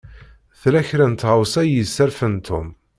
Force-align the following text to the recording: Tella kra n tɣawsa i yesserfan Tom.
Tella 0.59 0.81
kra 0.89 1.05
n 1.11 1.13
tɣawsa 1.15 1.61
i 1.65 1.71
yesserfan 1.71 2.35
Tom. 2.47 2.67